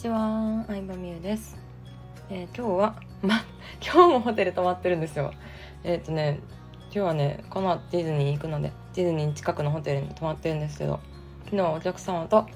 [0.00, 1.58] ちは、相葉美優です。
[2.30, 3.44] えー今日は、 ま、
[3.84, 5.34] 今日もホテル泊まってるんですよ。
[5.84, 6.40] えっ、とね、
[6.84, 11.00] 今日はね、このディズニー行くので、ディズニー近くのホテルに泊まってるんですけど、
[11.44, 12.46] 昨日お客様と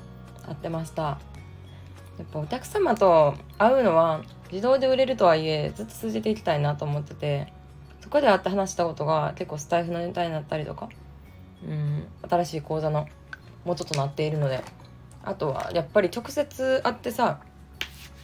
[0.46, 1.02] 会ってました。
[1.02, 1.18] や
[2.22, 7.52] っぱお客様と会うのは自動で売れるとはいえずっと続けていきたいなと思ってて
[8.00, 10.88] そこで会って話したことが結構スタイフのネタになったりとか
[11.66, 13.08] うん新しい講座の
[13.64, 14.62] 元となっているので
[15.24, 17.40] あとはやっぱり直接会ってさ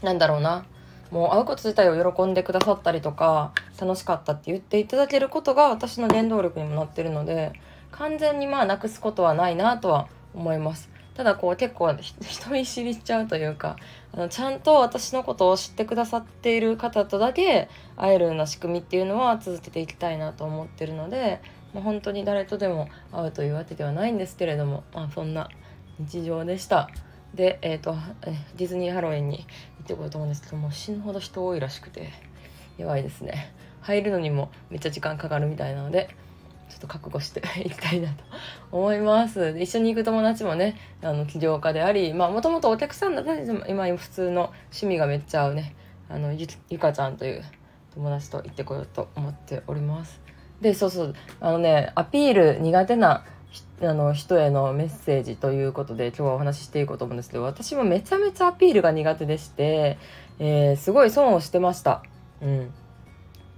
[0.03, 0.65] なんだろうな
[1.11, 7.53] もう会うこと自体を喜んでくださったりとか楽しかったって言っていただけることが私の原動力にもなってるので
[7.91, 10.89] 完全にまあなくすことはないなとは思います。
[11.15, 13.77] ただこう結構人見知りしちゃうというか
[14.13, 21.43] あのちゃんと私のことを知ってくださっている方とだけ会えるような仕組みっていうのは続けていきたいなと思ってるので、
[21.75, 25.51] まあ、本当に誰とでも会うというわけではないんですけれども、まあ、そんな
[26.01, 26.89] 日常でした。
[27.35, 27.95] で、えーと
[28.57, 32.11] ディズニーハロウィンに行ってこようと思うんですけども死ぬほど人多いらしくて
[32.77, 33.53] やばいですね。
[33.83, 36.11] 入るのにもめっちゃ時間かかるみたいなので
[36.69, 38.25] ちょっと覚悟して いきたいなと
[38.73, 39.57] 思います。
[39.59, 45.75] 一緒に行く友達もねあの起業家でありまあもともとお客さんだったり今普通の趣味がめっちゃ合うね
[46.09, 47.45] あのゆゆかちゃんという
[47.95, 50.21] 友達と行ってこようと思っております。
[50.61, 53.25] でそうそうあのねアピール苦手な
[53.83, 59.99] あの人へのメッセージということで今日はお話ししていこうと思うんですけど私もめちゃめちゃアピールが苦手でして、
[60.39, 62.03] えーすごい損をしてました。
[62.43, 62.71] うん、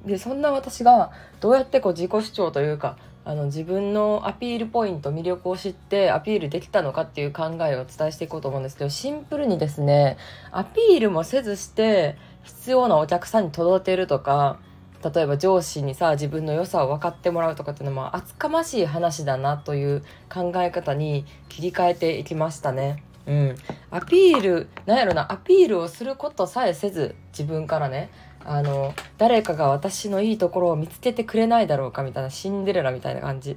[0.06, 10.16] でそんな私がどうやってこう自己主張というかあの自分のアピールポイント魅力を知ってアピールできたのかっていう考えをお伝えしていこうと思うんですけどシンプルにですね
[10.50, 14.58] アピールもせずして必要なお客さんに届けるとか
[15.02, 23.02] 例えば上司にさ自分の良さを分かってもらうとかっていうのも厚かましい話だなという考え方に切り替えていきましたね。
[23.26, 23.56] うん、
[23.90, 28.10] アピールなんやろなアピールをすることさえせず自分からね
[28.44, 33.56] あの誰かが私のいいところを見つけてくれないだろうかみたいなシンデレラみたいな感じ。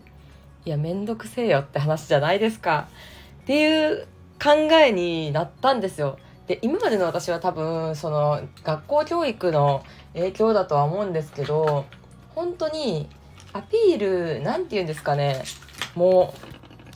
[0.66, 2.88] いやめんどくせえよって話じゃないですか。
[3.44, 4.07] っていう
[4.44, 4.51] 考
[4.84, 6.17] えになったんですよ。
[6.47, 9.83] で今までの私は多分その学校教育の
[10.13, 11.85] 影響だとは思うんですけど
[12.35, 13.09] 本当に
[13.53, 15.44] アピールなんて言うんですかね
[15.95, 16.34] も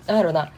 [0.05, 0.51] うなんやろな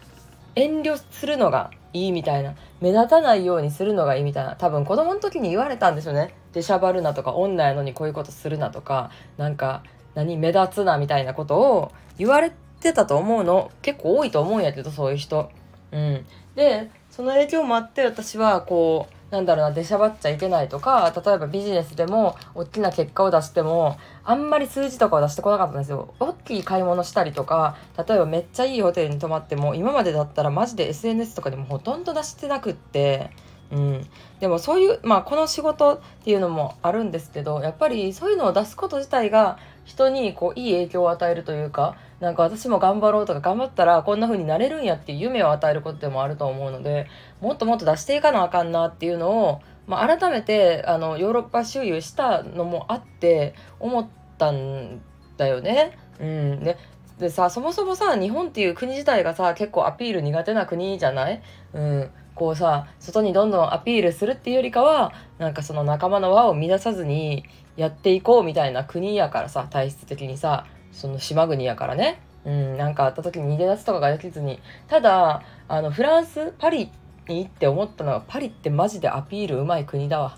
[0.56, 9.84] 遠慮するのがいいみたいな目立たないようにするのがいいみたいな多分子供の時に言われたんですよね出しゃばるなとか女やのにこういうことするなとかなんか
[10.16, 12.51] 何目立つなみたいなことを言われ
[12.81, 15.50] てたと思うの結構多いと思うんやけどそういう人。
[15.91, 16.25] うん、
[16.56, 26.14] でその影響もあって私はこうなんだろうな出しゃばっちゃいけないとか例えばビジネスでも大きな結果を出してもあんまり数字とかを出してこなかったんですよ。
[26.20, 33.32] 大きい買い物したりとか例えばめっちゃいいホテルに泊まっても今までだったらマジで SNS とかでもほとんど出してなくって
[33.72, 34.08] うん、
[34.40, 47.08] でもそういう、まあ、この仕事っていうのもあるんですけどやっぱりそういうのを出すこと自体が人にこういい影響を与えるというかなんか私も頑張ろうとか頑張ったらこんな風になれるんやっていう夢を与えることでもあると思うので
[47.42, 55.02] もっともっと出していかなあかんなっていうのを、まあ、改めてあのヨーロッパ周遊したのもあって思ったん
[55.38, 55.98] だよね。
[56.20, 56.78] うん、で
[57.18, 61.42] でさそもそもさ日本っていう国自体がさ結構アピール苦手な国じゃない、
[61.74, 67.46] うん、こうさ外にどんどんアピールするっていうよりかはなんかその仲間の輪を乱さずに
[67.78, 70.68] やっていこうみたいな国やからさ体質的にさ。
[70.91, 74.59] その島国やからね、うん、なんかあった時に逃げ出すとかができずに。
[74.88, 76.91] ただあのフランスパリ
[77.28, 80.38] に行って思ったのはパリってマジでアピールうまい国だわ。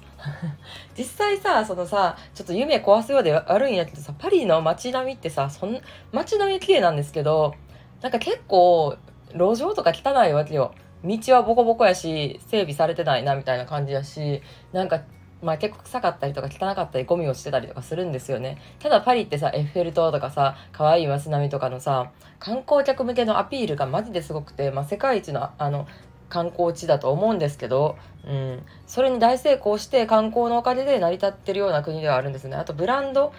[0.97, 5.81] 実際さそのさちょっと夢壊すようで悪いんやけどさパリの街並みってさそん
[6.11, 7.55] 街並み綺麗なんですけど
[8.01, 8.97] なんか結構
[9.33, 10.73] 路上とか汚いわけよ。
[11.03, 15.01] 道はボコボコやし整備されてないなみたいな感じやしなんか
[15.43, 18.57] まあ結構臭かったりとか汚かったりゴミをしてたりとかするんですよね。
[18.79, 25.87] ただパリってさエッフェル塔とかさ可愛い街並みとかのさ観光客向けのアピールがマジですごくて、まあ、世界一のあの
[26.33, 27.95] 観光地だと思うんですけど、
[28.27, 33.31] うん、それに大成功して観光のお金で成り立ってるような国ではあるんですねあとブランド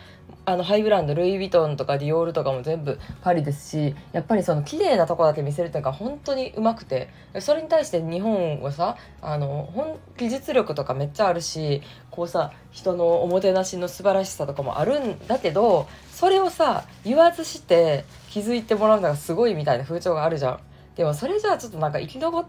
[0.46, 7.08] あのハイブランドルイ・ヴィトンとかディオールとかも全部パリですしやっぱりその綺麗なとこだけ見せるっていうのが本当にうまくて
[7.40, 11.82] それに対して日本はさあの本技術力とかめっちゃあるし
[12.12, 20.60] こうさ人のおもてなしの素晴らしさとかもあるんだけどそれをさ言わずして気づいてもらうのがすごいみたいな風潮があるじゃん。
[20.96, 22.44] でもそれじゃあちょっとなんか生き残っ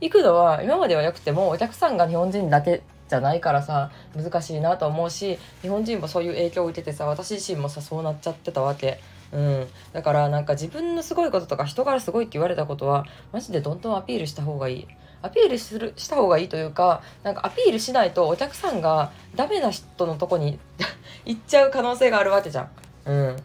[0.00, 9.00] いくのは今まではよくてもお客さんが日本人だけじゃないからさ難しいなと思うし日本人もそういう影響を受けてさ私自身もさそうなっちゃってたわけ。
[9.32, 14.88] うん、だからなんか自分のすごいこととか人からすごいって言われたことはマジでどんどんアピールした方がいい
[15.22, 20.58] アピールするした方がいいというかなんかアピールしないとお客さんがダメな人のとこに
[21.24, 22.70] 行っちゃう可能性があるわけじゃん。
[23.06, 23.36] うん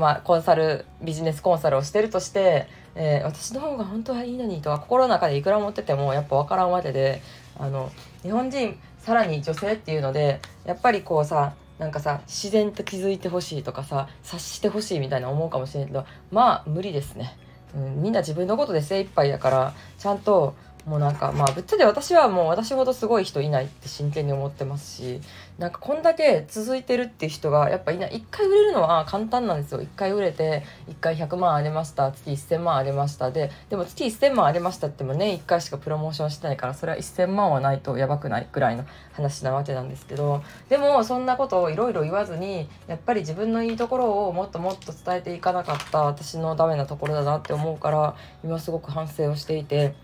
[0.00, 2.66] まあ、コンサルビジネスコンサルをしてるとして、
[2.96, 7.22] えー、私の方が本当はいいのにとは心の中でいくら持っててもやっぱ分からんわけで
[7.58, 17.36] あの日本人さらに女性っていうのでやっぱりこうさなんかさ自然と気づいてほしいとかさ察してほしいみたいな思うかもしれんけどまあ無理ですね、
[17.74, 20.54] うん、みんな自分のことで精一杯だからちゃんと
[20.86, 25.20] もうなんかまあぶっちゃけ私はもう私ほどすごい人いないって真剣に思ってますし
[25.58, 49.94] なんかこんだけ続いてるっていう人がやっぱいない1回売れるのは簡単なんですよ1回売れて1回100万ありました月1000万ありましたででも月1000万ありましたってもね1回しかプロモーションしてないからそれは1000万はないとやばくないぐらいの話なわけなんですけどでもそんなことをいろいろ言わずにやっぱり自分のいいところをもっともっと伝えていかなかった私のダメなところだなって思うから今すごく反省をしていて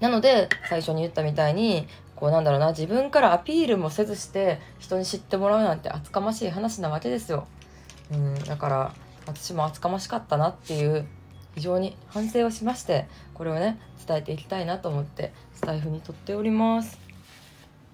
[0.00, 1.86] なので最初に言ったみたいに
[2.16, 7.46] こうなんだろうな自分からアピールもせずして人に知ってもらうなんて厚かましい話なわけですよ。
[8.12, 8.94] うんだから
[9.26, 11.06] 私も厚かましかったなっていう
[11.54, 16.98] 非常に反省をしましてこれをね伝えていきたいなと思ってスタイフにとっております。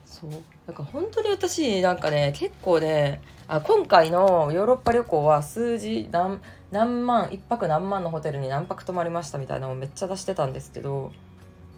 [0.04, 0.30] そう
[0.66, 11.12] だか本当に私なんかね結構ねあ今回のヨーロッパ旅行は数字何何万1泊何万のホテルに何泊泊まりましたみたいなのをめっちゃ出してたんですけど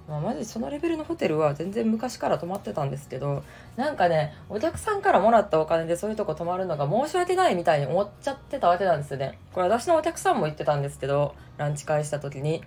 [0.08, 3.44] まあ、マジそのレベルのホテルは全然昔から泊まってたんですけど
[3.76, 9.38] なんかねお客さんからもらったお金でそういうとこ泊まるのが申し訳ないみたいに思っちゃってたわけなんですよね。
[9.52, 12.62] これ私のお客さんも言ってたんですけどランチ会した時に。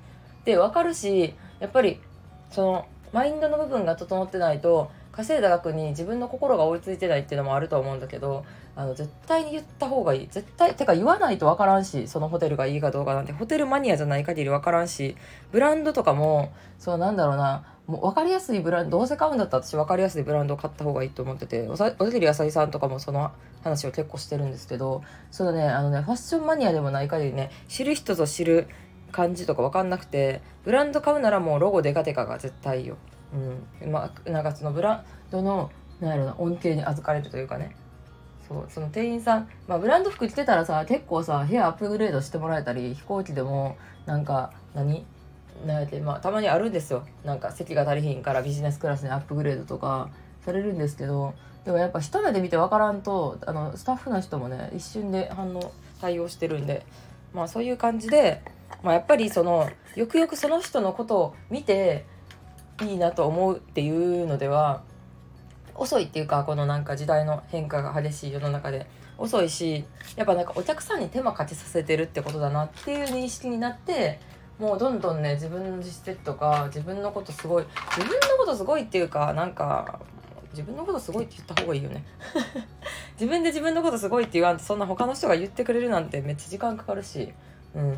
[0.46, 2.00] でわかるしやっぱり
[2.52, 10.28] そのマインドの部分が整ってないと稼いだ額に自分の心が追いついてないっていうのもあると思うんだけどあの絶対に言った方がいい。
[10.30, 13.34] 絶対てか言わないと分からんしそのホテルがいいかどうかなんて。
[13.34, 15.16] ホテルマニアじゃない限り分からんし
[15.52, 17.66] ブランドとかもそうなんだろうな。
[17.88, 23.32] もう分かりやすいブランドどうせ買うんだったら私分かりやすいブランドを買った方がいいと思ってておさおりあさりさんとかもその
[23.64, 28.68] 話を結構してるんですけどそのねあのねファッションマニアでもない限りね知る人ぞ知る
[29.12, 32.98] 感じとか分かんなくてブランド買うならもうロゴデカデカが絶対いいよ。
[33.34, 37.76] うん、まあなんかそのブランドのなんやろな恩恵に預かれるというかね。
[38.48, 45.06] そうその店員さん、まあ、ブランド服着てたらさ結構さ部屋アップグレードしてもらえたり飛行機でもなんか何？
[45.66, 47.06] なんやてまあたまにあるんですよ。
[47.24, 50.10] なんか席が足りひんからビジネスクラスにアップグレードとか
[50.44, 51.36] されるんですけど
[51.66, 56.84] でもやっぱ一目で見て分からんとあのスタッフの人もね一瞬で反応対応してるんで
[57.34, 58.42] まあそういう感じで、
[58.82, 62.06] まあ、やっぱりそのよくよくその人のことを見て
[62.82, 64.84] いいなと思うっていうのでは
[65.76, 68.88] 遅いっていうかこのなんか時代の変化が激しい世の中で
[69.18, 69.86] 遅いし
[70.16, 74.20] やっぱなんかお客さんに手間かけさせてるってことだなっていう認識になって
[74.60, 77.66] もうどんどんね自分の実績とか自分のことすごい
[77.98, 80.00] 自分のことすごいっていうかなんか
[80.52, 82.04] 自分のことすごいって言った方がいいよね。
[83.20, 87.34] 自分で自分のことすごいって言わんとそんな他の人が言ってくれるなんてめっちゃ時間かかるし
[87.74, 87.98] うん。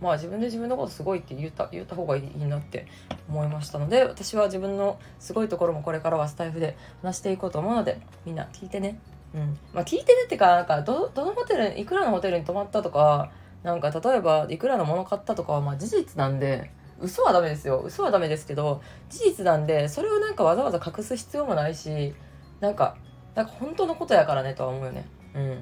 [0.00, 2.86] まあ自分で自分のことすごいって言った言った方がいいなって
[3.28, 8.98] 思いましたので私は自分のすごいところもこれからはスタイフで話していこうと思うのでみんな聞いてね。
[9.34, 9.58] うん。
[9.72, 13.30] まあ、聞いてねってかなんかどどのホテルいくらのホテルに泊まったとか
[13.62, 16.70] なんか例えばいくらのもの買ったとかはまあ事実なんで
[17.00, 17.82] 嘘はダメですよ。
[17.84, 22.14] 嘘はダメですけど事実なんでそれをなんかわざわざ隠す必要もないし
[22.60, 22.96] なんか
[23.34, 25.08] なんか本当のことやからねとは思うよね。
[25.34, 25.52] うん。
[25.54, 25.56] っ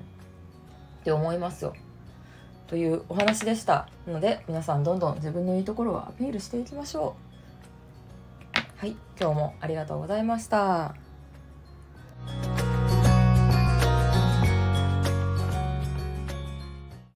[1.05, 1.75] て思いますよ。
[2.73, 7.15] というお話でしたので皆さんどんどん自分のいいところをアピールしていきましょ
[8.55, 8.59] う。
[8.79, 11.02] はい今日もありがとうございました。